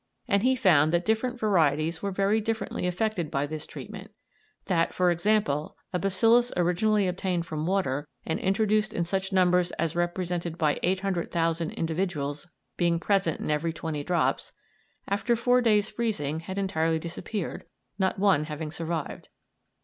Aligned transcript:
and 0.27 0.41
he 0.41 0.55
found 0.55 0.91
that 0.91 1.05
different 1.05 1.39
varieties 1.39 2.01
were 2.01 2.09
very 2.09 2.41
differently 2.41 2.87
affected 2.87 3.29
by 3.29 3.45
this 3.45 3.67
treatment; 3.67 4.09
that, 4.65 4.95
for 4.95 5.11
example, 5.11 5.77
a 5.93 5.99
bacillus 5.99 6.51
originally 6.57 7.07
obtained 7.07 7.45
from 7.45 7.67
water, 7.67 8.07
and 8.25 8.39
introduced 8.39 8.95
in 8.95 9.05
such 9.05 9.31
numbers 9.31 9.69
as 9.73 9.95
represented 9.95 10.57
by 10.57 10.79
800,000 10.81 11.69
individuals 11.73 12.47
being 12.77 12.99
present 12.99 13.39
in 13.41 13.51
every 13.51 13.73
twenty 13.73 14.03
drops, 14.03 14.53
after 15.07 15.35
four 15.35 15.61
days' 15.61 15.91
freezing 15.91 16.39
had 16.39 16.57
entirely 16.57 16.97
disappeared, 16.97 17.65
not 17.99 18.17
one 18.17 18.45
having 18.45 18.71
survived. 18.71 19.29